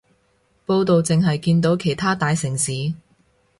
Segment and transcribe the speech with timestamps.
[0.65, 2.71] 報導淨係見到其他大城市